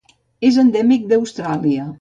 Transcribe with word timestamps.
És 0.49 0.57
endèmic 0.63 1.07
d'Austràlia. 1.13 1.89